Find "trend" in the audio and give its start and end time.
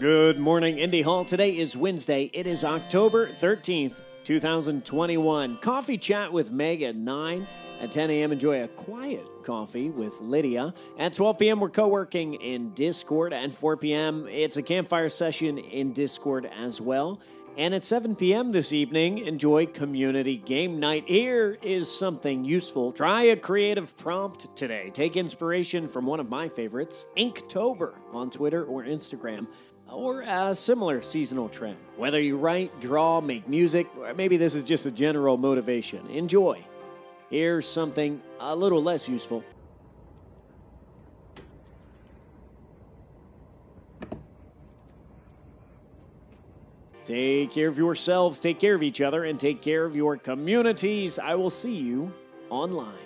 31.48-31.78